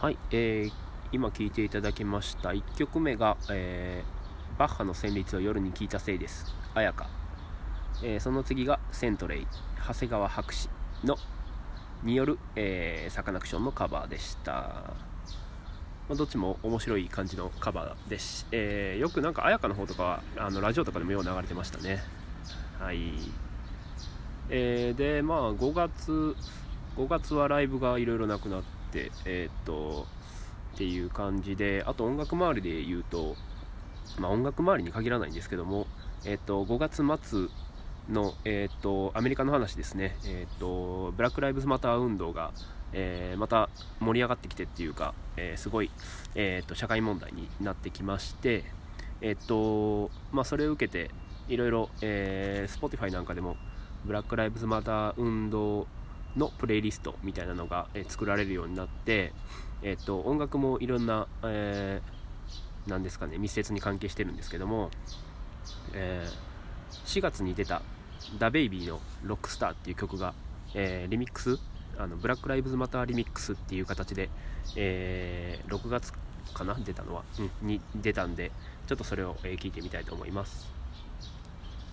[0.00, 0.72] はい、えー、
[1.12, 6.54] 今聴いていただきました1曲目が、えー、バッハの旋律を夜に聞いたせいです。
[6.74, 7.06] 綾香、
[8.02, 9.46] えー、その次がセントレイ
[9.86, 10.70] 長谷川博士
[11.04, 11.18] の
[12.02, 14.94] による、えー、サカナクションのカバーでした、ま
[16.12, 22.02] あ、どっちも面白い感じのカバーです、えー、よくなんか綾香の方とかあのラジオとかでもよう流れてましたね。
[22.78, 23.12] はい。
[24.48, 26.34] えー、でまあ5月
[26.96, 28.79] 5月はライブがいろいろなくなって、
[29.24, 30.06] えー、っと
[30.74, 33.36] っていう感じであと音楽周りで言うと、
[34.18, 35.86] まあ、音楽周りに限らないんですけども、
[36.24, 37.48] えー、っと5月末
[38.12, 42.52] の、えー、っとアメリカの話ですね、えっとブラック・ライブズ・マター運動が、
[42.92, 43.68] えまた
[44.00, 45.90] 盛り上がってきてっていうか、えすごい、
[46.34, 48.64] えっと社会問題になってきまして、
[49.20, 51.10] えっとまあ、それを受けて
[51.48, 53.56] いろいろ、え、Spotify なんかでも
[54.04, 55.86] ブラック・ライブズ・マター運動
[56.36, 59.32] のプレイリストみたいなのが、作られるようになって、
[59.82, 64.90] えっと、音楽もいろんな、えー、なんですかね密接に関係してるんですけども、
[65.94, 67.82] えー、4月に出た
[68.38, 70.34] 「ダベイビーの「ロックスター」っていう曲が、
[70.74, 71.58] えー、リミックス
[71.98, 74.28] あのブラック・ライブズ・マターリミックスっていう形で、
[74.76, 76.12] えー、6月
[76.54, 78.50] かな出たのは、うん、に出たんで
[78.86, 80.68] ちょっとそれを、えー、聞いてみたいと思います。